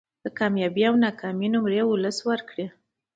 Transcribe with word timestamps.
د 0.23 0.25
کامیابۍ 0.37 0.83
او 0.89 0.95
ناکامۍ 1.05 1.47
نمرې 1.53 1.81
ولس 1.85 2.17
ورکړي 2.29 2.67